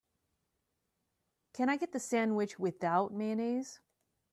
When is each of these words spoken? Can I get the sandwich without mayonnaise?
Can 1.53 1.69
I 1.69 1.77
get 1.77 1.91
the 1.91 1.99
sandwich 1.99 2.57
without 2.57 3.13
mayonnaise? 3.13 3.79